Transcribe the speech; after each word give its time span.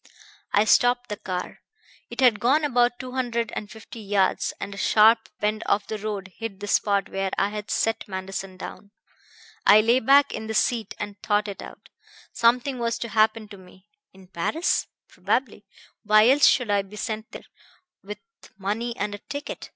"I 0.51 0.65
stopped 0.65 1.09
the 1.09 1.15
car. 1.17 1.59
It 2.09 2.21
had 2.21 2.39
gone 2.39 2.63
about 2.65 2.97
two 2.97 3.11
hundred 3.11 3.53
and 3.55 3.69
fifty 3.69 3.99
yards, 3.99 4.51
and 4.59 4.73
a 4.73 4.77
sharp 4.77 5.29
bend 5.39 5.61
of 5.67 5.85
the 5.85 5.99
road 5.99 6.31
hid 6.37 6.59
the 6.59 6.65
spot 6.65 7.07
where 7.09 7.29
I 7.37 7.49
had 7.49 7.69
set 7.69 8.07
Manderson 8.07 8.57
down. 8.57 8.89
I 9.63 9.79
lay 9.81 9.99
back 9.99 10.31
in 10.33 10.47
the 10.47 10.55
seat 10.55 10.95
and 10.97 11.21
thought 11.21 11.47
it 11.47 11.61
out. 11.61 11.89
Something 12.33 12.79
was 12.79 12.97
to 12.97 13.09
happen 13.09 13.47
to 13.49 13.59
me. 13.59 13.85
In 14.11 14.25
Paris? 14.25 14.87
Probably 15.07 15.65
why 16.01 16.29
else 16.29 16.47
should 16.47 16.71
I 16.71 16.81
be 16.81 16.95
sent 16.95 17.29
there, 17.29 17.45
with 18.01 18.17
money 18.57 18.95
and 18.97 19.13
a 19.13 19.19
ticket? 19.19 19.69